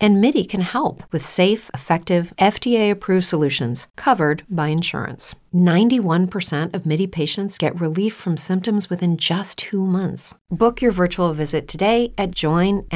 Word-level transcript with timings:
And 0.00 0.20
MIDI 0.20 0.44
can 0.44 0.60
help 0.60 1.02
with 1.10 1.24
safe, 1.24 1.70
effective, 1.74 2.32
FDA 2.38 2.90
approved 2.90 3.24
solutions 3.24 3.88
covered 3.96 4.44
by 4.48 4.68
insurance. 4.68 5.34
91% 5.52 6.72
of 6.74 6.86
MIDI 6.86 7.08
patients 7.08 7.58
get 7.58 7.80
relief 7.80 8.14
from 8.14 8.36
symptoms 8.36 8.88
within 8.88 9.16
just 9.16 9.58
two 9.58 9.84
months. 9.84 10.36
Book 10.50 10.80
your 10.80 10.92
virtual 10.92 11.32
visit 11.34 11.66
today 11.66 12.12
at 12.16 12.30
joinmidi.com. 12.30 12.88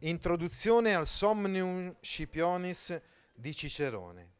Introduzione 0.00 0.94
al 0.94 1.06
Somnium 1.06 1.94
Scipionis 2.00 3.00
di 3.34 3.52
Cicerone. 3.52 4.34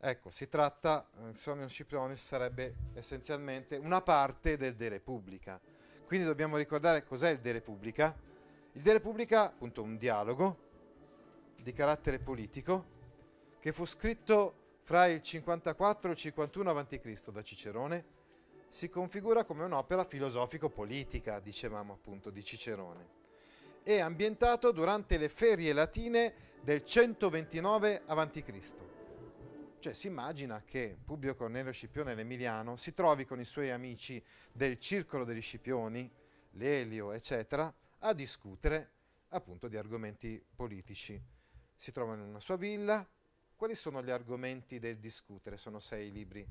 Ecco, 0.00 0.30
si 0.30 0.48
tratta, 0.48 1.08
il 1.28 1.36
Somnium 1.36 1.68
Scipionis 1.68 2.24
sarebbe 2.24 2.74
essenzialmente 2.94 3.76
una 3.76 4.00
parte 4.00 4.56
del 4.56 4.76
De 4.76 4.88
Repubblica. 4.88 5.60
Quindi 6.06 6.24
dobbiamo 6.24 6.56
ricordare 6.56 7.04
cos'è 7.04 7.30
il 7.30 7.40
De 7.40 7.52
Repubblica. 7.52 8.14
Il 8.78 8.84
De 8.84 8.92
Repubblica, 8.92 9.46
appunto, 9.46 9.82
un 9.82 9.96
dialogo 9.96 10.56
di 11.60 11.72
carattere 11.72 12.20
politico 12.20 12.86
che 13.58 13.72
fu 13.72 13.84
scritto 13.84 14.76
fra 14.82 15.06
il 15.06 15.20
54 15.20 16.10
e 16.10 16.12
il 16.12 16.16
51 16.16 16.70
a.C. 16.70 17.30
da 17.32 17.42
Cicerone, 17.42 18.04
si 18.68 18.88
configura 18.88 19.42
come 19.42 19.64
un'opera 19.64 20.04
filosofico-politica, 20.04 21.40
dicevamo 21.40 21.94
appunto, 21.94 22.30
di 22.30 22.40
Cicerone. 22.44 23.08
È 23.82 23.98
ambientato 23.98 24.70
durante 24.70 25.18
le 25.18 25.28
ferie 25.28 25.72
latine 25.72 26.32
del 26.62 26.84
129 26.84 28.02
a.C. 28.06 28.74
Cioè 29.80 29.92
si 29.92 30.06
immagina 30.06 30.62
che 30.64 30.96
Publio 31.04 31.34
Cornelio 31.34 31.72
Scipione 31.72 32.14
l'Emiliano 32.14 32.76
si 32.76 32.94
trovi 32.94 33.24
con 33.24 33.40
i 33.40 33.44
suoi 33.44 33.72
amici 33.72 34.22
del 34.52 34.78
circolo 34.78 35.24
degli 35.24 35.42
Scipioni, 35.42 36.08
Lelio, 36.52 37.10
eccetera, 37.10 37.74
a 38.00 38.12
discutere 38.12 38.92
appunto 39.28 39.68
di 39.68 39.76
argomenti 39.76 40.44
politici. 40.54 41.20
Si 41.74 41.92
trovano 41.92 42.22
in 42.22 42.28
una 42.30 42.40
sua 42.40 42.56
villa, 42.56 43.06
quali 43.56 43.74
sono 43.74 44.02
gli 44.02 44.10
argomenti 44.10 44.78
del 44.78 44.98
discutere? 44.98 45.56
Sono 45.56 45.78
sei 45.78 46.12
libri 46.12 46.46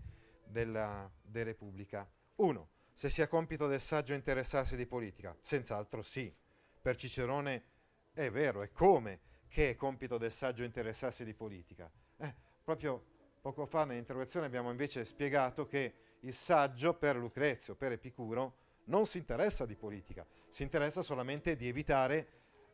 della 0.46 1.10
De 1.22 1.44
Repubblica. 1.44 2.10
Uno, 2.36 2.70
se 2.94 3.10
sia 3.10 3.28
compito 3.28 3.68
del 3.68 3.80
saggio 3.80 4.14
interessarsi 4.14 4.76
di 4.76 4.86
politica. 4.86 5.36
Senz'altro 5.40 6.02
sì. 6.02 6.34
Per 6.82 6.96
Cicerone 6.96 7.64
è 8.14 8.30
vero, 8.30 8.62
è 8.62 8.72
come 8.72 9.22
che 9.48 9.70
è 9.70 9.76
compito 9.76 10.18
del 10.18 10.32
saggio 10.32 10.64
interessarsi 10.64 11.24
di 11.24 11.34
politica. 11.34 11.90
Eh, 12.18 12.36
proprio 12.64 13.04
poco 13.42 13.66
fa 13.66 13.86
nell'interrogazione 13.86 14.46
abbiamo 14.46 14.70
invece 14.70 15.06
spiegato 15.06 15.66
che 15.66 15.94
il 16.22 16.34
saggio 16.34 16.94
per 16.96 17.16
Lucrezio, 17.16 17.76
per 17.76 17.94
Epicuro, 17.94 18.66
non 18.86 19.06
si 19.06 19.18
interessa 19.18 19.66
di 19.66 19.76
politica, 19.76 20.26
si 20.50 20.64
interessa 20.64 21.02
solamente 21.02 21.56
di 21.56 21.68
evitare 21.68 22.28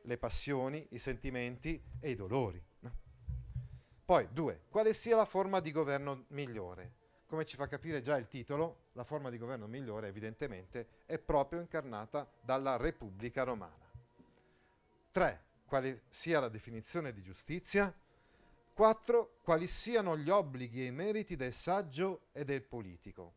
le 0.03 0.17
passioni, 0.17 0.85
i 0.91 0.97
sentimenti 0.97 1.81
e 1.99 2.09
i 2.09 2.15
dolori. 2.15 2.61
No? 2.79 2.91
Poi, 4.05 4.27
due, 4.31 4.63
quale 4.69 4.93
sia 4.93 5.15
la 5.15 5.25
forma 5.25 5.59
di 5.59 5.71
governo 5.71 6.25
migliore? 6.29 7.01
Come 7.25 7.45
ci 7.45 7.55
fa 7.55 7.67
capire 7.67 8.01
già 8.01 8.17
il 8.17 8.27
titolo, 8.27 8.89
la 8.93 9.03
forma 9.03 9.29
di 9.29 9.37
governo 9.37 9.65
migliore 9.65 10.07
evidentemente 10.07 10.87
è 11.05 11.17
proprio 11.17 11.61
incarnata 11.61 12.29
dalla 12.41 12.77
Repubblica 12.77 13.43
Romana. 13.43 13.89
Tre, 15.11 15.43
quale 15.65 16.03
sia 16.09 16.39
la 16.39 16.49
definizione 16.49 17.13
di 17.13 17.21
giustizia? 17.21 17.91
Quattro, 18.73 19.37
quali 19.41 19.67
siano 19.67 20.17
gli 20.17 20.29
obblighi 20.29 20.81
e 20.81 20.85
i 20.85 20.91
meriti 20.91 21.35
del 21.35 21.53
saggio 21.53 22.27
e 22.33 22.43
del 22.43 22.63
politico. 22.63 23.33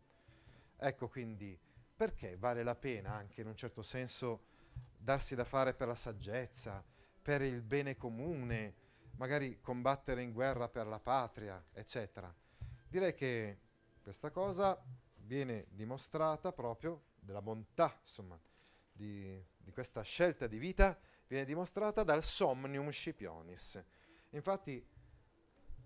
Ecco 0.79 1.09
quindi 1.09 1.59
perché 1.97 2.37
vale 2.37 2.63
la 2.63 2.75
pena 2.75 3.15
anche 3.15 3.41
in 3.41 3.47
un 3.47 3.57
certo 3.57 3.83
senso 3.83 4.55
darsi 4.97 5.35
da 5.35 5.45
fare 5.45 5.73
per 5.73 5.89
la 5.89 5.95
saggezza, 5.95 6.85
per 7.23 7.41
il 7.43 7.63
bene 7.63 7.97
comune, 7.97 8.75
magari 9.17 9.61
combattere 9.61 10.23
in 10.23 10.33
guerra 10.33 10.69
per 10.69 10.87
la 10.87 11.01
patria, 11.01 11.65
eccetera. 11.73 12.33
Direi 12.87 13.15
che 13.15 13.59
questa 14.03 14.31
cosa 14.31 14.81
viene 15.17 15.67
dimostrata 15.71 16.53
proprio 16.53 17.03
della 17.19 17.43
bontà, 17.43 17.99
insomma, 18.03 18.39
di, 18.93 19.43
di 19.57 19.73
questa 19.73 20.03
scelta 20.03 20.47
di 20.47 20.59
vita 20.59 20.99
viene 21.27 21.45
dimostrata 21.45 22.03
dal 22.03 22.23
Somnium 22.23 22.91
Scipionis. 22.91 23.83
Infatti 24.31 24.85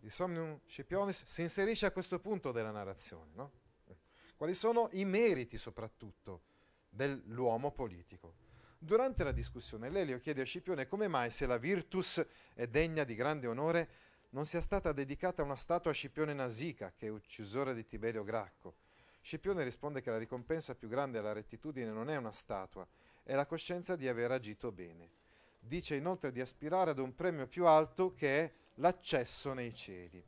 il 0.00 0.10
Somnium 0.10 0.60
Scipionis 0.66 1.24
si 1.24 1.42
inserisce 1.42 1.86
a 1.86 1.92
questo 1.92 2.18
punto 2.18 2.52
della 2.52 2.70
narrazione. 2.70 3.30
No? 3.34 3.52
Quali 4.40 4.54
sono 4.54 4.88
i 4.92 5.04
meriti 5.04 5.58
soprattutto 5.58 6.40
dell'uomo 6.88 7.72
politico? 7.72 8.32
Durante 8.78 9.22
la 9.22 9.32
discussione 9.32 9.90
Lelio 9.90 10.18
chiede 10.18 10.40
a 10.40 10.46
Scipione 10.46 10.86
come 10.86 11.08
mai 11.08 11.30
se 11.30 11.44
la 11.44 11.58
virtus 11.58 12.24
è 12.54 12.66
degna 12.66 13.04
di 13.04 13.14
grande 13.14 13.48
onore 13.48 13.88
non 14.30 14.46
sia 14.46 14.62
stata 14.62 14.92
dedicata 14.92 15.42
una 15.42 15.56
statua 15.56 15.90
a 15.90 15.92
Scipione 15.92 16.32
Nasica, 16.32 16.90
che 16.96 17.08
è 17.08 17.10
uccisore 17.10 17.74
di 17.74 17.84
Tiberio 17.84 18.24
Gracco. 18.24 18.76
Scipione 19.20 19.62
risponde 19.62 20.00
che 20.00 20.08
la 20.08 20.16
ricompensa 20.16 20.74
più 20.74 20.88
grande 20.88 21.18
alla 21.18 21.34
rettitudine 21.34 21.90
non 21.90 22.08
è 22.08 22.16
una 22.16 22.32
statua, 22.32 22.88
è 23.22 23.34
la 23.34 23.44
coscienza 23.44 23.94
di 23.94 24.08
aver 24.08 24.30
agito 24.30 24.72
bene. 24.72 25.10
Dice 25.58 25.96
inoltre 25.96 26.32
di 26.32 26.40
aspirare 26.40 26.92
ad 26.92 26.98
un 26.98 27.14
premio 27.14 27.46
più 27.46 27.66
alto 27.66 28.14
che 28.14 28.44
è 28.44 28.52
l'accesso 28.76 29.52
nei 29.52 29.74
cieli. 29.74 30.24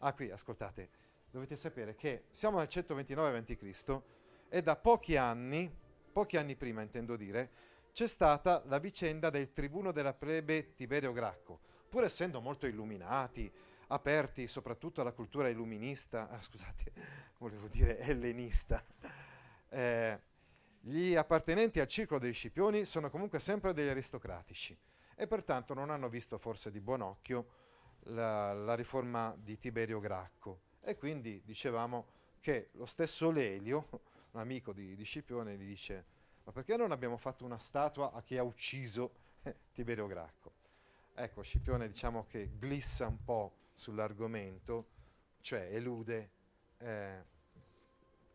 Ah, 0.00 0.12
qui 0.12 0.30
ascoltate, 0.30 0.90
dovete 1.34 1.56
sapere 1.56 1.96
che 1.96 2.26
siamo 2.30 2.58
nel 2.58 2.68
129 2.68 3.38
a.C. 3.38 4.00
e 4.48 4.62
da 4.62 4.76
pochi 4.76 5.16
anni, 5.16 5.68
pochi 6.12 6.36
anni 6.36 6.54
prima 6.54 6.80
intendo 6.80 7.16
dire, 7.16 7.50
c'è 7.92 8.06
stata 8.06 8.62
la 8.66 8.78
vicenda 8.78 9.30
del 9.30 9.52
tribuno 9.52 9.90
della 9.90 10.14
plebe 10.14 10.74
Tiberio 10.74 11.10
Gracco, 11.10 11.58
pur 11.88 12.04
essendo 12.04 12.40
molto 12.40 12.66
illuminati, 12.66 13.52
aperti 13.88 14.46
soprattutto 14.46 15.00
alla 15.00 15.10
cultura 15.10 15.48
illuminista, 15.48 16.28
ah, 16.28 16.40
scusate, 16.40 16.92
volevo 17.38 17.66
dire 17.66 17.98
ellenista. 17.98 18.84
Eh, 19.70 20.20
gli 20.82 21.16
appartenenti 21.16 21.80
al 21.80 21.88
circolo 21.88 22.20
degli 22.20 22.32
Scipioni 22.32 22.84
sono 22.84 23.10
comunque 23.10 23.40
sempre 23.40 23.72
degli 23.72 23.88
aristocratici 23.88 24.78
e 25.16 25.26
pertanto 25.26 25.74
non 25.74 25.90
hanno 25.90 26.08
visto 26.08 26.38
forse 26.38 26.70
di 26.70 26.80
buon 26.80 27.00
occhio 27.00 27.48
la, 28.04 28.52
la 28.52 28.74
riforma 28.76 29.34
di 29.36 29.58
Tiberio 29.58 29.98
Gracco 29.98 30.60
e 30.84 30.96
quindi 30.96 31.40
dicevamo 31.44 32.06
che 32.40 32.68
lo 32.72 32.86
stesso 32.86 33.30
Lelio, 33.30 33.88
un 34.32 34.40
amico 34.40 34.72
di, 34.72 34.94
di 34.94 35.04
Scipione, 35.04 35.56
gli 35.56 35.66
dice 35.66 36.12
ma 36.44 36.52
perché 36.52 36.76
non 36.76 36.92
abbiamo 36.92 37.16
fatto 37.16 37.44
una 37.44 37.58
statua 37.58 38.12
a 38.12 38.22
chi 38.22 38.36
ha 38.36 38.42
ucciso 38.42 39.14
eh, 39.42 39.56
Tiberio 39.72 40.06
Gracco? 40.06 40.52
Ecco, 41.14 41.42
Scipione 41.42 41.88
diciamo 41.88 42.26
che 42.26 42.50
glissa 42.58 43.06
un 43.06 43.24
po' 43.24 43.52
sull'argomento, 43.72 44.88
cioè 45.40 45.68
elude 45.72 46.30
eh, 46.78 47.24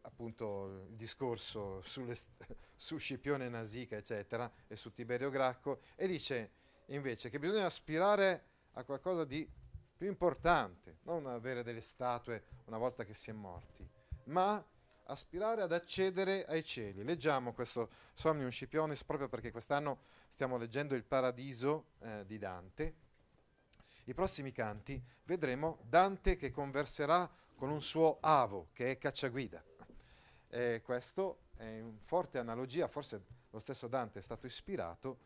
appunto 0.01 0.85
il 0.89 0.95
discorso 0.95 1.81
sulle, 1.83 2.15
su 2.75 2.97
Scipione 2.97 3.47
Nasica, 3.47 3.95
eccetera, 3.95 4.51
e 4.67 4.75
su 4.75 4.91
Tiberio 4.91 5.29
Gracco, 5.29 5.81
e 5.95 6.07
dice 6.07 6.51
invece 6.87 7.29
che 7.29 7.37
bisogna 7.37 7.65
aspirare 7.65 8.45
a 8.73 8.83
qualcosa 8.83 9.23
di 9.23 9.47
più 9.99 10.07
importante, 10.07 10.99
non 11.03 11.27
avere 11.27 11.61
delle 11.61 11.81
statue 11.81 12.41
una 12.67 12.77
volta 12.77 13.03
che 13.03 13.13
si 13.13 13.31
è 13.31 13.33
morti, 13.33 13.85
ma 14.27 14.65
aspirare 15.03 15.61
ad 15.61 15.73
accedere 15.73 16.45
ai 16.45 16.63
cieli. 16.63 17.03
Leggiamo 17.03 17.51
questo 17.51 17.89
Somnium 18.13 18.49
Scipionis 18.49 19.03
proprio 19.03 19.27
perché 19.27 19.51
quest'anno 19.51 19.99
stiamo 20.29 20.55
leggendo 20.55 20.95
il 20.95 21.03
Paradiso 21.03 21.87
eh, 21.99 22.23
di 22.25 22.37
Dante. 22.37 22.95
I 24.05 24.13
prossimi 24.13 24.53
canti 24.53 25.03
vedremo 25.25 25.79
Dante 25.81 26.37
che 26.37 26.49
converserà 26.49 27.29
con 27.55 27.69
un 27.69 27.81
suo 27.81 28.19
avo, 28.21 28.69
che 28.71 28.91
è 28.91 28.97
cacciaguida. 28.97 29.61
E 30.47 30.81
questo 30.81 31.39
è 31.57 31.65
in 31.65 31.97
forte 32.05 32.37
analogia, 32.37 32.87
forse 32.87 33.21
lo 33.49 33.59
stesso 33.59 33.89
Dante 33.89 34.19
è 34.19 34.21
stato 34.21 34.45
ispirato 34.45 35.17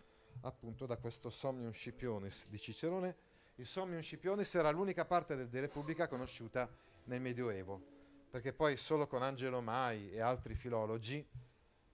appunto 0.42 0.88
da 0.88 0.98
questo 0.98 1.30
Somnium 1.30 1.72
Scipionis 1.72 2.48
di 2.50 2.58
Cicerone. 2.58 3.33
Il 3.56 3.68
Somnium 3.68 4.02
Scipionis 4.02 4.56
era 4.56 4.72
l'unica 4.72 5.06
parte 5.06 5.36
del 5.36 5.48
De 5.48 5.60
Repubblica 5.60 6.08
conosciuta 6.08 6.68
nel 7.06 7.22
Medioevo 7.22 7.94
perché 8.34 8.52
poi 8.52 8.78
solo 8.78 9.06
con 9.06 9.22
Angelo 9.22 9.62
Mai 9.62 10.12
e 10.12 10.20
altri 10.20 10.56
filologi 10.56 11.24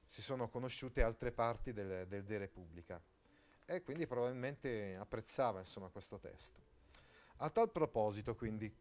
si 0.06 0.22
sono 0.22 0.48
conosciute 0.48 1.04
altre 1.04 1.34
parti 1.34 1.74
del, 1.74 2.08
del 2.08 2.24
De 2.24 2.38
Repubblica 2.38 3.02
e 3.66 3.82
quindi 3.82 4.08
probabilmente 4.08 4.96
apprezzava 4.96 5.60
insomma, 5.60 5.90
questo 5.90 6.18
testo. 6.18 6.62
A 7.40 7.50
tal 7.50 7.70
proposito, 7.70 8.36
quindi, 8.36 8.74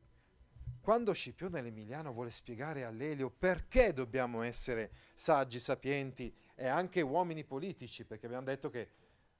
quando 0.80 1.12
Scipione 1.12 1.60
l'Emiliano 1.60 2.12
vuole 2.12 2.30
spiegare 2.30 2.84
a 2.84 2.90
Lelio 2.90 3.28
perché 3.28 3.92
dobbiamo 3.92 4.42
essere 4.42 4.92
saggi, 5.14 5.58
sapienti 5.58 6.32
e 6.54 6.68
anche 6.68 7.00
uomini 7.00 7.42
politici, 7.42 8.04
perché 8.04 8.26
abbiamo 8.26 8.44
detto 8.44 8.70
che 8.70 8.88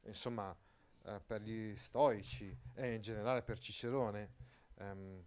insomma, 0.02 0.54
eh, 1.08 1.20
per 1.24 1.42
gli 1.42 1.74
stoici 1.76 2.56
e 2.74 2.94
in 2.94 3.00
generale 3.00 3.42
per 3.42 3.58
Cicerone. 3.58 4.32
Ehm, 4.76 5.24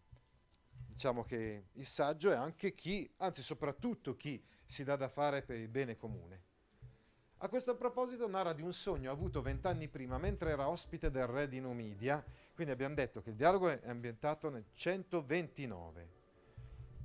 diciamo 0.88 1.24
che 1.24 1.70
il 1.74 1.86
saggio 1.86 2.32
è 2.32 2.36
anche 2.36 2.74
chi, 2.74 3.12
anzi 3.18 3.42
soprattutto 3.42 4.16
chi 4.16 4.44
si 4.66 4.84
dà 4.84 4.96
da 4.96 5.10
fare 5.10 5.42
per 5.42 5.58
il 5.58 5.68
bene 5.68 5.98
comune. 5.98 6.50
A 7.44 7.50
questo 7.50 7.76
proposito 7.76 8.28
narra 8.28 8.54
di 8.54 8.62
un 8.62 8.72
sogno 8.72 9.12
avuto 9.12 9.42
vent'anni 9.42 9.88
prima 9.88 10.20
mentre 10.20 10.52
era 10.52 10.70
ospite 10.70 11.10
del 11.10 11.26
re 11.26 11.48
di 11.48 11.60
Numidia, 11.60 12.24
quindi 12.54 12.72
abbiamo 12.72 12.94
detto 12.94 13.24
che 13.24 13.32
il 13.32 13.36
dialogo 13.36 13.68
è 13.68 13.82
ambientato 13.90 14.50
nel 14.50 14.66
129. 14.72 16.20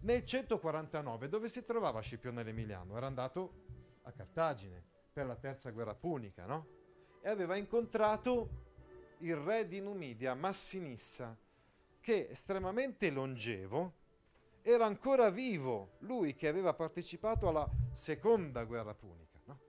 Nel 0.01 0.25
149, 0.25 1.29
dove 1.31 1.49
si 1.49 1.65
trovava 1.65 2.01
Scipione 2.01 2.43
l'Emiliano? 2.43 2.99
Era 2.99 3.07
andato 3.07 3.65
a 4.03 4.13
Cartagine 4.13 4.85
per 5.11 5.25
la 5.25 5.37
terza 5.37 5.71
guerra 5.71 5.95
punica, 5.95 6.45
no? 6.45 6.67
E 7.23 7.31
aveva 7.31 7.57
incontrato 7.57 8.66
il 9.19 9.37
re 9.37 9.67
di 9.67 9.81
Numidia, 9.81 10.35
Massinissa, 10.35 11.37
che 12.01 12.29
estremamente 12.31 13.11
longevo 13.11 14.05
era 14.63 14.85
ancora 14.85 15.31
vivo, 15.31 15.97
lui 16.01 16.35
che 16.35 16.49
aveva 16.49 16.75
partecipato 16.75 17.49
alla 17.49 17.69
seconda 17.93 18.65
guerra 18.65 18.95
punica, 18.95 19.39
no? 19.45 19.61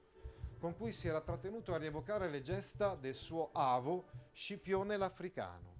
con 0.58 0.76
cui 0.76 0.92
si 0.92 1.08
era 1.08 1.22
trattenuto 1.22 1.74
a 1.74 1.78
rievocare 1.78 2.30
le 2.30 2.42
gesta 2.42 2.96
del 2.96 3.14
suo 3.14 3.52
avo 3.54 4.10
Scipione 4.32 4.98
l'Africano. 4.98 5.76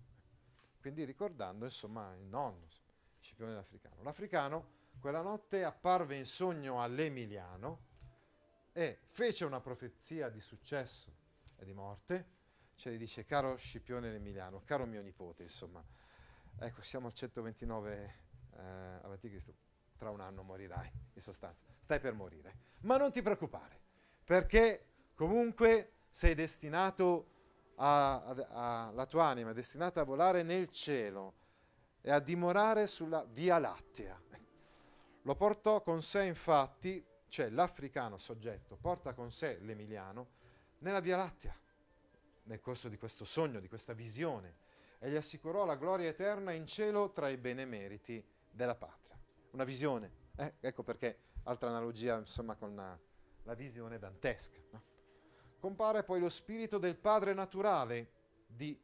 Quindi 0.80 1.04
ricordando 1.04 1.66
insomma 1.66 2.14
il 2.16 2.26
nonno, 2.26 2.68
Scipione 3.20 3.54
l'Africano. 3.54 4.04
L'Africano 4.04 4.76
quella 5.00 5.22
notte 5.22 5.64
apparve 5.64 6.16
in 6.16 6.26
sogno 6.26 6.82
all'Emiliano 6.82 7.86
e 8.74 9.00
fece 9.10 9.46
una 9.46 9.62
profezia 9.62 10.30
di 10.30 10.42
successo 10.42 11.12
e 11.56 11.66
di 11.66 11.74
morte, 11.74 12.37
cioè 12.78 12.94
gli 12.94 12.98
dice 12.98 13.26
caro 13.26 13.58
Scipione 13.58 14.12
l'Emiliano, 14.12 14.62
caro 14.64 14.86
mio 14.86 15.02
nipote, 15.02 15.44
insomma, 15.44 15.84
ecco 16.60 16.82
siamo 16.84 17.08
al 17.08 17.14
129 17.14 18.16
eh, 18.56 18.62
avanti 19.02 19.30
Cristo, 19.30 19.54
tra 19.98 20.12
un 20.12 20.22
anno 20.22 20.44
morirai, 20.44 20.90
in 21.14 21.22
sostanza, 21.22 21.66
stai 21.80 22.00
per 22.00 22.14
morire, 22.14 22.56
ma 22.82 22.98
non 22.98 23.12
ti 23.12 23.22
preoccupare, 23.22 23.82
perché 24.24 24.86
comunque 25.16 25.94
sei 26.08 26.36
destinato 26.36 27.32
a, 27.78 28.92
la 28.94 29.06
tua 29.08 29.26
anima 29.26 29.52
è 29.52 29.54
destinata 29.54 30.02
a 30.02 30.04
volare 30.04 30.44
nel 30.44 30.70
cielo 30.70 31.34
e 32.02 32.12
a 32.12 32.20
dimorare 32.20 32.88
sulla 32.88 33.26
Via 33.26 33.58
Lattea. 33.60 34.22
Lo 35.24 35.36
portò 35.36 35.82
con 35.82 36.02
sé 36.02 36.24
infatti, 36.24 37.06
cioè 37.28 37.50
l'africano 37.50 38.18
soggetto 38.18 38.78
porta 38.78 39.14
con 39.14 39.32
sé 39.32 39.58
l'emiliano 39.60 40.36
nella 40.80 41.02
Via 41.02 41.18
Lattea, 41.18 41.60
nel 42.48 42.62
corso 42.62 42.90
di 42.90 42.98
questo 42.98 43.26
sogno, 43.26 43.60
di 43.60 43.68
questa 43.68 43.94
visione, 43.94 44.66
e 45.00 45.10
gli 45.10 45.16
assicurò 45.16 45.66
la 45.66 45.76
gloria 45.76 46.10
eterna 46.10 46.52
in 46.52 46.66
cielo 46.66 47.12
tra 47.12 47.30
i 47.30 47.38
benemeriti 47.38 48.26
della 48.50 48.76
patria. 48.76 49.20
Una 49.52 49.64
visione, 49.64 50.12
eh? 50.36 50.56
ecco 50.60 50.84
perché, 50.84 51.20
altra 51.44 51.70
analogia 51.70 52.18
insomma 52.18 52.56
con 52.56 52.76
la, 52.76 52.98
la 53.44 53.54
visione 53.54 54.00
dantesca. 54.00 54.60
No? 54.72 54.84
Compare 55.60 56.04
poi 56.04 56.20
lo 56.20 56.30
spirito 56.30 56.78
del 56.78 56.98
padre 56.98 57.34
naturale 57.34 58.12
di 58.48 58.80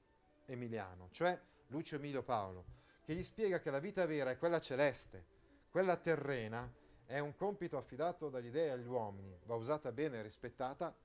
Emiliano, 0.46 1.10
cioè 1.12 1.40
Lucio 1.68 1.96
Emilio 1.96 2.24
Paolo, 2.24 2.66
che 3.04 3.16
gli 3.16 3.24
spiega 3.24 3.60
che 3.60 3.72
la 3.72 3.80
vita 3.80 4.06
vera 4.06 4.32
è 4.32 4.38
quella 4.38 4.60
celeste, 4.60 5.26
quella 5.70 5.98
terrena 5.98 6.72
è 7.06 7.20
un 7.20 7.36
compito 7.36 7.78
affidato 7.78 8.30
dagli 8.30 8.50
dei 8.50 8.70
agli 8.70 8.88
uomini, 8.88 9.38
va 9.46 9.56
usata 9.56 9.92
bene 9.92 10.20
e 10.20 10.22
rispettata 10.22 10.96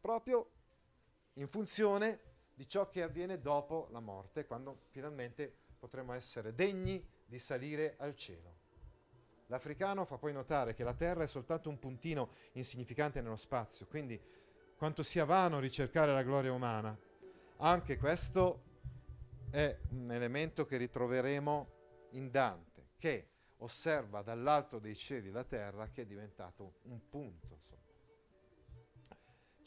proprio 0.00 0.50
in 1.34 1.48
funzione 1.48 2.20
di 2.54 2.68
ciò 2.68 2.88
che 2.88 3.02
avviene 3.02 3.40
dopo 3.40 3.88
la 3.90 4.00
morte, 4.00 4.46
quando 4.46 4.82
finalmente 4.90 5.52
potremo 5.78 6.12
essere 6.12 6.54
degni 6.54 7.04
di 7.24 7.38
salire 7.38 7.94
al 7.98 8.14
cielo. 8.14 8.58
L'africano 9.46 10.04
fa 10.04 10.18
poi 10.18 10.32
notare 10.32 10.74
che 10.74 10.84
la 10.84 10.94
Terra 10.94 11.24
è 11.24 11.26
soltanto 11.26 11.68
un 11.70 11.78
puntino 11.78 12.30
insignificante 12.52 13.20
nello 13.20 13.36
spazio, 13.36 13.86
quindi 13.86 14.20
quanto 14.76 15.02
sia 15.02 15.24
vano 15.24 15.58
ricercare 15.58 16.12
la 16.12 16.22
gloria 16.22 16.52
umana. 16.52 16.96
Anche 17.56 17.98
questo 17.98 18.62
è 19.50 19.76
un 19.90 20.12
elemento 20.12 20.64
che 20.66 20.76
ritroveremo 20.76 21.72
in 22.10 22.30
Dante, 22.30 22.90
che 22.96 23.28
osserva 23.58 24.22
dall'alto 24.22 24.78
dei 24.78 24.94
cieli 24.94 25.30
la 25.30 25.44
terra 25.44 25.88
che 25.90 26.02
è 26.02 26.06
diventato 26.06 26.74
un 26.82 27.08
punto. 27.08 27.54
Insomma. 27.54 27.79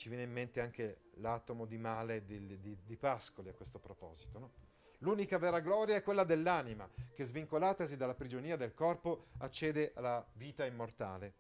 Ci 0.04 0.10
viene 0.10 0.26
in 0.26 0.34
mente 0.34 0.60
anche 0.60 1.04
l'atomo 1.22 1.66
di 1.66 1.78
male 1.78 2.26
di, 2.26 2.60
di, 2.60 2.78
di 2.84 2.98
Pascoli 2.98 3.48
a 3.48 3.54
questo 3.54 3.80
proposito. 3.80 4.38
No? 4.38 4.52
L'unica 4.98 5.38
vera 5.38 5.62
gloria 5.62 5.96
è 5.96 6.04
quella 6.04 6.26
dell'anima, 6.26 6.90
che 7.14 7.24
svincolatasi 7.24 7.96
dalla 7.96 8.14
prigionia 8.14 8.58
del 8.58 8.74
corpo 8.74 9.28
accede 9.38 9.94
alla 9.96 10.28
vita 10.34 10.66
immortale. 10.66 11.34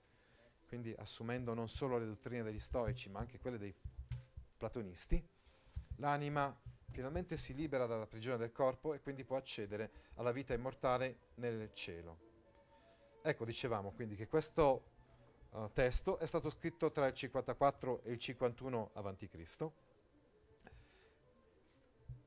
Quindi 0.65 0.95
assumendo 0.97 1.53
non 1.53 1.67
solo 1.67 1.97
le 1.97 2.05
dottrine 2.05 2.41
degli 2.41 2.59
stoici, 2.61 3.09
ma 3.09 3.19
anche 3.19 3.37
quelle 3.37 3.57
dei 3.57 3.75
platonisti, 4.55 5.21
l'anima 5.97 6.57
finalmente 6.89 7.35
si 7.35 7.53
libera 7.53 7.85
dalla 7.85 8.07
prigione 8.07 8.37
del 8.37 8.53
corpo 8.53 8.93
e 8.93 9.01
quindi 9.01 9.25
può 9.25 9.35
accedere 9.35 9.91
alla 10.13 10.31
vita 10.31 10.53
immortale 10.53 11.17
nel 11.35 11.69
cielo. 11.73 12.17
Ecco, 13.21 13.43
dicevamo 13.43 13.91
quindi 13.91 14.15
che 14.15 14.29
questo 14.29 14.92
uh, 15.53 15.69
testo 15.73 16.17
è 16.19 16.25
stato 16.25 16.49
scritto 16.49 16.91
tra 16.91 17.07
il 17.07 17.13
54 17.13 18.03
e 18.03 18.11
il 18.11 18.17
51 18.17 18.91
a.C., 18.93 19.69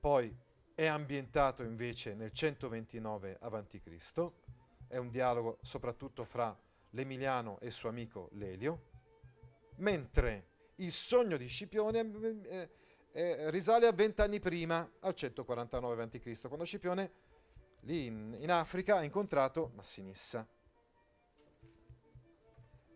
poi 0.01 0.37
è 0.75 0.87
ambientato 0.87 1.63
invece 1.63 2.15
nel 2.15 2.33
129 2.33 3.39
a.C., 3.41 4.31
è 4.89 4.97
un 4.99 5.11
dialogo 5.11 5.59
soprattutto 5.63 6.25
fra 6.25 6.57
l'Emiliano 6.91 7.59
e 7.61 7.67
il 7.67 7.73
suo 7.73 7.89
amico 7.89 8.29
Lelio, 8.33 8.95
mentre 9.77 10.49
il 10.77 10.93
sogno 10.93 11.37
di 11.37 11.47
Scipione 11.47 12.45
eh, 12.45 12.71
eh, 13.13 13.51
risale 13.51 13.87
a 13.87 13.93
vent'anni 13.93 14.39
prima, 14.39 14.89
al 15.01 15.15
149 15.15 16.03
a.C., 16.03 16.41
quando 16.43 16.65
Scipione 16.65 17.11
lì 17.81 18.07
in, 18.07 18.37
in 18.39 18.51
Africa 18.51 18.97
ha 18.97 19.03
incontrato 19.03 19.73
Massinissa. 19.75 20.47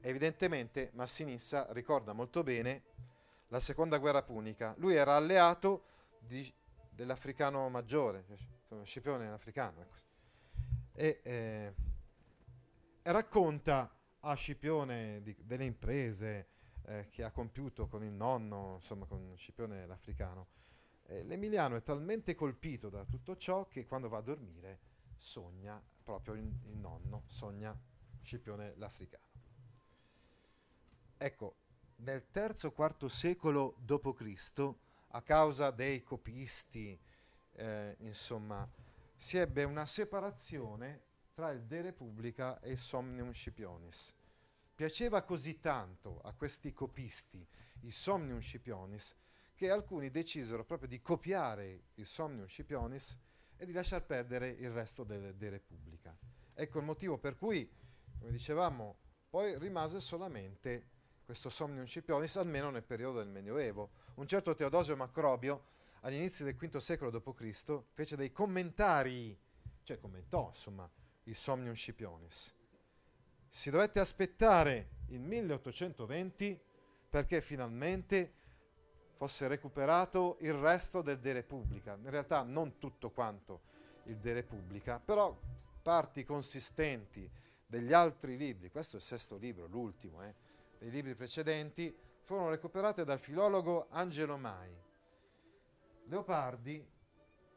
Evidentemente 0.03 0.91
Massinissa 0.95 1.67
ricorda 1.73 2.13
molto 2.13 2.43
bene 2.43 2.83
la 3.49 3.61
seconda 3.61 3.99
guerra 3.99 4.23
punica. 4.23 4.75
Lui 4.79 4.95
era 4.95 5.17
alleato 5.17 5.85
di, 6.21 6.53
dell'africano 6.89 7.69
maggiore, 7.69 8.25
Scipione 8.85 9.27
è 9.27 9.29
africano. 9.29 9.81
Ecco. 9.81 9.97
E, 10.93 11.21
eh, 11.23 11.75
racconta 13.03 13.95
a 14.21 14.35
Scipione 14.35 15.21
di, 15.23 15.37
delle 15.43 15.65
imprese, 15.65 16.49
eh, 16.87 17.09
che 17.11 17.23
ha 17.23 17.31
compiuto 17.31 17.87
con 17.87 18.03
il 18.05 18.13
nonno, 18.13 18.75
insomma 18.77 19.07
con 19.07 19.35
Scipione 19.37 19.87
l'Africano. 19.87 20.49
L'Emiliano 21.11 21.75
è 21.75 21.83
talmente 21.83 22.37
colpito 22.37 22.89
da 22.89 23.05
tutto 23.05 23.37
ciò 23.37 23.67
che 23.67 23.85
quando 23.85 24.09
va 24.09 24.19
a 24.19 24.23
dormire 24.23 24.79
sogna 25.17 25.83
proprio 26.05 26.35
il, 26.35 26.57
il 26.67 26.77
nonno, 26.77 27.25
sogna 27.27 27.77
Scipione 28.23 28.75
l'Africano. 28.77 29.25
Ecco, 31.23 31.57
nel 31.97 32.25
III-IV 32.33 33.05
secolo 33.09 33.77
d.C., 33.79 34.75
a 35.09 35.21
causa 35.21 35.71
dei 35.71 36.03
copisti, 36.03 36.99
eh, 37.53 37.95
insomma, 37.99 38.67
si 39.15 39.37
ebbe 39.37 39.65
una 39.65 39.85
separazione 39.85 41.03
tra 41.35 41.51
il 41.51 41.67
De 41.67 41.83
Repubblica 41.83 42.59
e 42.61 42.71
il 42.71 42.79
Somnium 42.79 43.33
Scipionis. 43.33 44.15
Piaceva 44.75 45.23
così 45.23 45.61
tanto 45.61 46.23
a 46.23 46.33
questi 46.33 46.73
copisti 46.73 47.47
il 47.81 47.93
Somnium 47.93 48.39
Scipionis 48.39 49.15
che 49.55 49.71
alcuni 49.71 50.11
decisero 50.11 50.65
proprio 50.65 50.89
di 50.89 51.03
copiare 51.03 51.83
il 51.97 52.07
Somnium 52.07 52.47
Scipionis 52.47 53.19
e 53.59 53.67
di 53.67 53.73
lasciar 53.73 54.07
perdere 54.07 54.49
il 54.49 54.71
resto 54.71 55.05
del 55.05 55.35
De 55.35 55.51
Repubblica. 55.51 56.17
Ecco 56.55 56.79
il 56.79 56.85
motivo 56.87 57.19
per 57.19 57.37
cui, 57.37 57.71
come 58.19 58.31
dicevamo, 58.31 58.97
poi 59.29 59.59
rimase 59.59 60.01
solamente 60.01 60.99
questo 61.31 61.49
Somnium 61.49 61.85
Scipionis, 61.85 62.37
almeno 62.37 62.71
nel 62.71 62.83
periodo 62.83 63.19
del 63.19 63.29
Medioevo. 63.29 63.91
Un 64.15 64.27
certo 64.27 64.57
Teodosio 64.57 64.97
Macrobio, 64.97 65.65
agli 66.01 66.15
inizi 66.15 66.43
del 66.43 66.57
V 66.57 66.77
secolo 66.79 67.11
d.C., 67.11 67.83
fece 67.93 68.17
dei 68.17 68.33
commentari, 68.33 69.39
cioè 69.85 70.01
commentò 70.01 70.49
insomma 70.49 70.91
il 71.25 71.37
Somnium 71.37 71.75
Scipionis 71.75 72.55
si 73.49 73.71
dovette 73.71 73.99
aspettare 73.99 74.91
il 75.09 75.21
1820 75.21 76.59
perché 77.09 77.41
finalmente 77.41 78.33
fosse 79.17 79.49
recuperato 79.49 80.37
il 80.41 80.55
resto 80.55 81.03
del 81.03 81.19
De 81.19 81.33
Repubblica. 81.33 81.97
In 82.01 82.11
realtà 82.11 82.43
non 82.43 82.79
tutto 82.79 83.11
quanto 83.11 83.63
il 84.05 84.19
De 84.19 84.33
Repubblica, 84.33 84.99
però 84.99 85.37
parti 85.83 86.25
consistenti 86.25 87.29
degli 87.67 87.93
altri 87.93 88.37
libri, 88.37 88.71
questo 88.71 88.97
è 88.97 88.99
il 88.99 89.05
sesto 89.05 89.37
libro, 89.37 89.67
l'ultimo, 89.67 90.23
eh, 90.23 90.35
dei 90.81 90.91
libri 90.91 91.15
precedenti, 91.15 91.95
furono 92.23 92.49
recuperate 92.49 93.05
dal 93.05 93.19
filologo 93.19 93.89
Angelo 93.91 94.39
Mai. 94.39 94.75
Leopardi, 96.05 96.83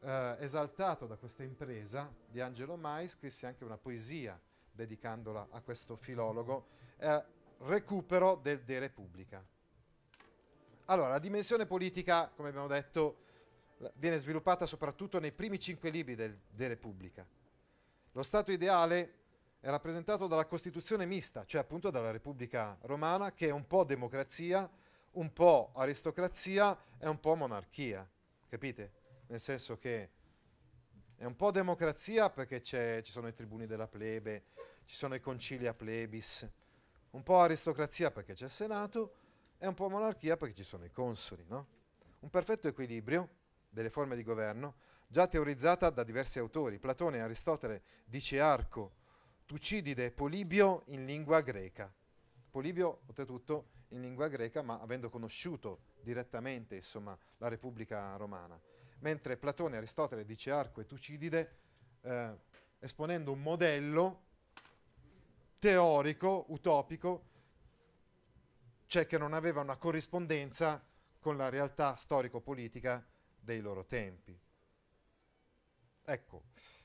eh, 0.00 0.36
esaltato 0.40 1.06
da 1.06 1.16
questa 1.16 1.42
impresa 1.42 2.14
di 2.28 2.42
Angelo 2.42 2.76
Mai, 2.76 3.08
scrisse 3.08 3.46
anche 3.46 3.64
una 3.64 3.78
poesia 3.78 4.38
dedicandola 4.70 5.48
a 5.50 5.60
questo 5.62 5.96
filologo, 5.96 6.66
eh, 6.98 7.24
Recupero 7.60 8.34
del 8.42 8.62
De 8.62 8.78
Repubblica. 8.78 9.42
Allora, 10.86 11.08
la 11.08 11.18
dimensione 11.18 11.64
politica, 11.64 12.30
come 12.36 12.50
abbiamo 12.50 12.66
detto, 12.66 13.22
viene 13.94 14.18
sviluppata 14.18 14.66
soprattutto 14.66 15.18
nei 15.18 15.32
primi 15.32 15.58
cinque 15.58 15.88
libri 15.88 16.14
del 16.14 16.38
De 16.46 16.68
Repubblica. 16.68 17.26
Lo 18.12 18.22
Stato 18.22 18.52
ideale 18.52 19.23
è 19.64 19.70
rappresentato 19.70 20.26
dalla 20.26 20.44
Costituzione 20.44 21.06
mista, 21.06 21.46
cioè 21.46 21.62
appunto 21.62 21.88
dalla 21.88 22.10
Repubblica 22.10 22.76
Romana, 22.82 23.32
che 23.32 23.46
è 23.46 23.50
un 23.50 23.66
po' 23.66 23.82
democrazia, 23.84 24.70
un 25.12 25.32
po' 25.32 25.72
aristocrazia 25.74 26.78
e 26.98 27.08
un 27.08 27.18
po' 27.18 27.34
monarchia. 27.34 28.06
Capite? 28.46 28.92
Nel 29.28 29.40
senso 29.40 29.78
che 29.78 30.10
è 31.16 31.24
un 31.24 31.34
po' 31.34 31.50
democrazia 31.50 32.28
perché 32.28 32.62
ci 32.62 33.10
sono 33.10 33.26
i 33.26 33.32
tribuni 33.32 33.64
della 33.64 33.86
plebe, 33.86 34.44
ci 34.84 34.94
sono 34.94 35.14
i 35.14 35.20
concili 35.20 35.66
a 35.66 35.72
plebis, 35.72 36.46
un 37.12 37.22
po' 37.22 37.40
aristocrazia 37.40 38.10
perché 38.10 38.34
c'è 38.34 38.44
il 38.44 38.50
Senato 38.50 39.14
e 39.56 39.66
un 39.66 39.72
po' 39.72 39.88
monarchia 39.88 40.36
perché 40.36 40.56
ci 40.56 40.62
sono 40.62 40.84
i 40.84 40.90
consoli. 40.90 41.46
No? 41.48 41.66
Un 42.18 42.28
perfetto 42.28 42.68
equilibrio 42.68 43.30
delle 43.70 43.88
forme 43.88 44.14
di 44.14 44.24
governo, 44.24 44.74
già 45.06 45.26
teorizzata 45.26 45.88
da 45.88 46.04
diversi 46.04 46.38
autori, 46.38 46.78
Platone, 46.78 47.22
Aristotele, 47.22 47.82
dice 48.04 48.42
Tucidide, 49.46 50.10
Polibio 50.10 50.82
in 50.86 51.04
lingua 51.04 51.40
greca. 51.42 51.92
Polibio, 52.50 53.02
oltretutto, 53.06 53.70
in 53.88 54.00
lingua 54.00 54.28
greca, 54.28 54.62
ma 54.62 54.80
avendo 54.80 55.10
conosciuto 55.10 55.92
direttamente 56.00 56.76
insomma, 56.76 57.16
la 57.38 57.48
Repubblica 57.48 58.16
Romana. 58.16 58.58
Mentre 59.00 59.36
Platone, 59.36 59.76
Aristotele, 59.76 60.24
dice 60.24 60.50
Arco 60.50 60.80
e 60.80 60.86
Tucidide, 60.86 61.56
eh, 62.00 62.38
esponendo 62.78 63.32
un 63.32 63.42
modello 63.42 64.22
teorico, 65.58 66.46
utopico, 66.48 67.24
cioè 68.86 69.06
che 69.06 69.18
non 69.18 69.32
aveva 69.32 69.60
una 69.60 69.76
corrispondenza 69.76 70.82
con 71.18 71.36
la 71.36 71.48
realtà 71.48 71.94
storico-politica 71.96 73.04
dei 73.40 73.60
loro 73.60 73.84
tempi. 73.84 74.38
Ecco, 76.06 76.42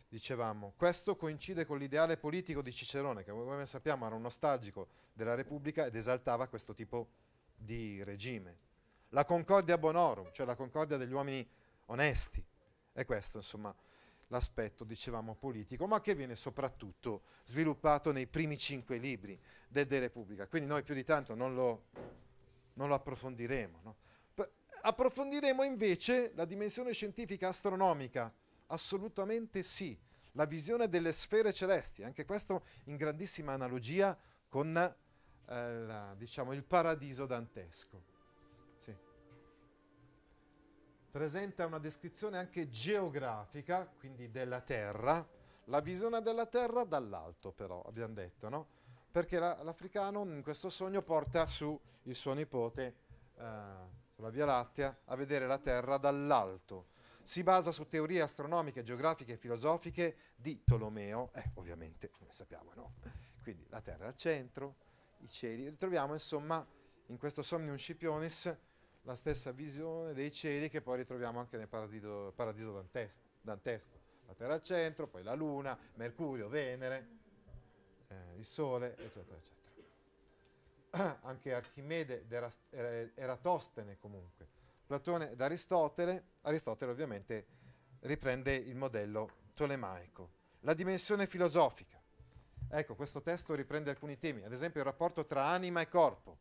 dicevamo, 0.10 0.74
questo 0.75 1.16
coincide 1.16 1.66
con 1.66 1.78
l'ideale 1.78 2.18
politico 2.18 2.62
di 2.62 2.74
Cicerone, 2.74 3.24
che 3.24 3.32
come 3.32 3.66
sappiamo 3.66 4.06
era 4.06 4.16
un 4.16 4.22
nostalgico 4.22 4.88
della 5.13 5.36
Repubblica 5.36 5.86
ed 5.86 5.96
esaltava 5.96 6.48
questo 6.48 6.74
tipo 6.74 7.10
di 7.56 8.04
regime. 8.04 8.68
La 9.10 9.24
concordia 9.24 9.78
bonorum, 9.78 10.32
cioè 10.32 10.46
la 10.46 10.56
concordia 10.56 10.98
degli 10.98 11.13
uomini 11.13 11.48
onesti, 11.86 12.44
è 12.92 13.06
questo 13.06 13.38
insomma 13.38 13.74
l'aspetto, 14.28 14.84
dicevamo, 14.84 15.36
politico, 15.36 15.88
ma 15.88 16.01
che 16.01 16.13
viene 16.13 16.36
soprattutto 16.36 17.24
sviluppato 17.44 18.12
nei 18.12 18.28
primi 18.28 18.58
cinque 18.58 18.98
libri 18.98 19.39
del 19.68 19.88
De 19.88 20.00
Repubblica. 20.00 20.48
Quindi 20.48 20.68
noi 20.68 20.84
più 20.84 20.94
di 20.94 21.04
tanto 21.04 21.34
non 21.34 21.56
lo, 21.56 21.86
non 22.74 22.89
lo 22.89 22.96
approfondiremo. 22.96 23.80
No? 23.84 23.96
approfondiremo 24.82 25.63
invece 25.63 26.32
la 26.36 26.46
dimensione 26.46 26.94
scientifica 26.94 27.50
astronomica 27.50 28.34
Assolutamente 28.72 29.64
sì. 29.64 29.98
La 30.34 30.46
visione 30.46 30.88
delle 30.88 31.12
sfere 31.12 31.52
celesti, 31.52 32.04
anche 32.04 32.24
questo 32.24 32.64
in 32.86 32.98
grandissima 32.98 33.54
analogia 33.54 34.18
con 34.48 34.76
eh, 34.78 35.80
la, 35.86 36.14
diciamo, 36.16 36.54
il 36.54 36.64
paradiso 36.64 37.26
dantesco. 37.26 38.04
Sì. 38.84 38.96
Presenta 41.12 41.66
una 41.66 41.80
descrizione 41.80 42.38
anche 42.38 42.70
geografica, 42.70 43.88
quindi 44.00 44.30
della 44.30 44.62
Terra, 44.62 45.28
la 45.66 45.80
visione 45.82 46.22
della 46.22 46.46
Terra 46.46 46.84
dall'alto 46.84 47.52
però, 47.52 47.82
abbiamo 47.82 48.14
detto, 48.14 48.50
no? 48.50 48.68
Perché 49.12 49.40
la, 49.40 49.62
l'africano 49.64 50.24
in 50.24 50.44
questo 50.44 50.70
sogno 50.70 51.02
porta 51.02 51.48
su 51.48 51.78
il 52.04 52.16
suo 52.16 52.34
nipote 52.34 52.96
eh, 53.36 53.62
sulla 54.14 54.30
Via 54.30 54.46
Lattea 54.46 55.00
a 55.06 55.16
vedere 55.16 55.48
la 55.48 55.58
Terra 55.58 55.98
dall'alto 55.98 56.98
si 57.29 57.43
basa 57.43 57.71
su 57.71 57.88
teorie 57.88 58.21
astronomiche, 58.21 58.81
geografiche 58.81 59.33
e 59.33 59.38
filosofiche 59.38 60.15
di 60.36 60.63
Tolomeo, 60.63 61.29
eh, 61.36 61.51
ovviamente, 61.53 62.09
come 62.09 62.31
sappiamo, 62.31 62.71
no? 62.74 62.95
Quindi 63.43 63.67
la 63.69 63.81
Terra 63.81 64.07
al 64.07 64.15
centro, 64.15 64.77
i 65.19 65.29
cieli. 65.29 65.65
Ritroviamo 65.65 66.13
insomma 66.13 66.65
in 67.05 67.19
questo 67.19 67.43
Somnium 67.43 67.75
Scipionis 67.75 68.51
la 69.03 69.13
stessa 69.13 69.51
visione 69.51 70.13
dei 70.13 70.31
cieli 70.31 70.71
che 70.71 70.81
poi 70.81 70.98
ritroviamo 70.98 71.38
anche 71.38 71.55
nel 71.57 71.67
paradiso, 71.67 72.33
paradiso 72.36 72.71
dantes- 72.71 73.19
dantesco. 73.41 74.00
La 74.25 74.33
Terra 74.33 74.55
al 74.55 74.63
centro, 74.63 75.07
poi 75.07 75.21
la 75.21 75.36
Luna, 75.36 75.77
Mercurio, 75.98 76.50
Venere, 76.50 77.09
eh, 78.07 78.38
il 78.38 78.45
Sole, 78.45 78.98
eccetera, 78.98 79.38
eccetera. 79.38 81.19
anche 81.27 81.53
Archimede 81.53 82.25
ed 82.27 83.12
Eratostene 83.13 84.00
comunque 84.00 84.59
Platone 84.89 85.29
ed 85.29 85.39
Aristotele, 85.39 86.38
Aristotele 86.41 86.91
ovviamente 86.91 87.46
riprende 88.00 88.55
il 88.55 88.75
modello 88.75 89.51
tolemaico. 89.53 90.31
La 90.62 90.74
dimensione 90.74 91.27
filosofica. 91.27 92.01
Ecco, 92.72 92.96
questo 92.96 93.22
testo 93.22 93.53
riprende 93.53 93.91
alcuni 93.91 94.17
temi, 94.17 94.43
ad 94.43 94.51
esempio 94.51 94.79
il 94.79 94.88
rapporto 94.88 95.27
tra 95.27 95.46
anima 95.46 95.81
e 95.81 95.88
corpo. 95.88 96.39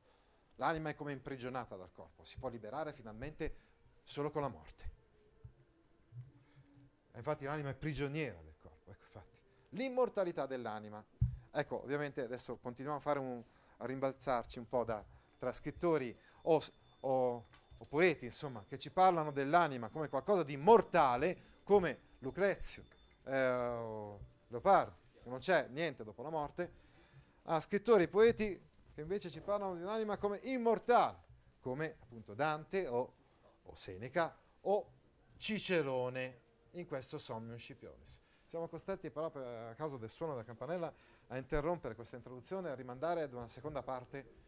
L'anima 0.55 0.89
è 0.89 0.95
come 0.95 1.13
imprigionata 1.13 1.77
dal 1.77 1.93
corpo, 1.93 2.25
si 2.25 2.39
può 2.39 2.49
liberare 2.49 2.95
finalmente 2.95 3.55
solo 4.03 4.31
con 4.31 4.41
la 4.41 4.49
morte. 4.49 4.93
Infatti 7.17 7.45
l'anima 7.45 7.69
è 7.69 7.75
prigioniera 7.75 8.41
del 8.41 8.57
corpo. 8.59 8.91
Ecco, 8.91 9.05
infatti. 9.05 9.37
L'immortalità 9.77 10.47
dell'anima. 10.47 11.05
Ecco, 11.51 11.83
ovviamente 11.83 12.23
adesso 12.23 12.57
continuiamo 12.57 12.99
a, 12.99 13.19
un, 13.19 13.45
a 13.77 13.85
rimbalzarci 13.85 14.59
un 14.59 14.67
po' 14.67 14.85
da, 14.85 15.05
tra 15.37 15.53
scrittori 15.53 16.19
o, 16.45 16.63
o 17.01 17.47
o 17.79 17.85
poeti, 17.85 18.27
insomma, 18.27 18.65
che 18.67 18.79
ci 18.79 18.91
parlano 18.91 19.31
dell'anima 19.31 19.89
come 19.89 20.09
qualcosa 20.09 20.43
di 20.43 20.57
mortale, 20.57 21.61
come 21.65 22.01
Lucrezio 22.19 22.83
eh, 23.25 24.17
Leopardi, 24.49 24.97
che 25.23 25.29
non 25.29 25.39
c'è 25.39 25.69
niente 25.69 26.05
dopo 26.05 26.23
la 26.23 26.31
morte, 26.31 26.73
a 27.45 27.61
scrittori 27.61 28.05
e 28.05 28.09
poeti 28.09 28.61
che 28.93 29.01
invece 29.01 29.31
ci 29.31 29.41
parlano 29.41 29.77
di 29.77 29.83
un'anima 29.83 30.17
come 30.17 30.41
immortale, 30.43 31.19
come 31.61 31.97
appunto 32.01 32.35
Dante 32.35 32.87
o, 32.87 33.15
o 33.63 33.75
Seneca 33.75 34.37
o 34.63 34.93
Cicerone 35.37 36.41
in 36.73 36.87
questo 36.87 37.19
Somnium 37.19 37.57
Scipionis. 37.57 38.21
Siamo 38.45 38.67
costretti 38.67 39.11
però 39.11 39.31
per, 39.31 39.43
a 39.45 39.75
causa 39.75 39.99
del 39.99 40.09
suono 40.09 40.33
della 40.33 40.45
campanella 40.45 40.93
a 41.29 41.37
interrompere 41.37 41.95
questa 41.95 42.17
introduzione 42.17 42.69
e 42.69 42.73
a 42.73 42.75
rimandare 42.75 43.23
ad 43.23 43.33
una 43.35 43.47
seconda 43.47 43.83
parte 43.83 44.48